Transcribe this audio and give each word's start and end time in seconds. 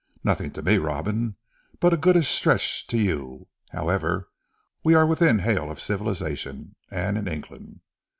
Nothing 0.23 0.49
to 0.53 0.63
me 0.63 0.79
Robin, 0.79 1.35
but 1.79 1.93
a 1.93 1.95
goodish 1.95 2.27
stretch 2.29 2.87
to 2.87 2.97
you. 2.97 3.49
However 3.69 4.29
we 4.83 4.95
are 4.95 5.05
within 5.05 5.37
hail 5.37 5.69
of 5.69 5.79
civilization, 5.79 6.75
and 6.89 7.19
in 7.19 7.27
England. 7.27 7.81